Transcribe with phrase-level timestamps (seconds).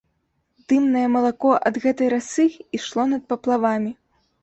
[0.73, 2.49] Дымнае малако ад гэтай расы
[2.81, 3.91] ішло над паплавамі.